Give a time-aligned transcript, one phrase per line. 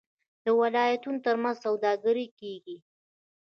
[0.43, 2.77] د ولایتونو ترمنځ سوداګري کیږي.